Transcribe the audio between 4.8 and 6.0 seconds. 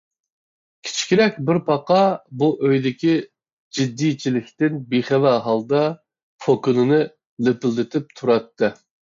بىخەۋەر ھالدا